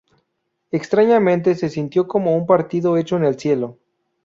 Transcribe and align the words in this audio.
Extrañamente, 0.71 1.53
se 1.53 1.69
sintió 1.69 2.07
como 2.07 2.35
un 2.35 2.47
partido 2.47 2.97
hecho 2.97 3.17
en 3.17 3.23
el 3.25 3.37
cielo. 3.39 3.77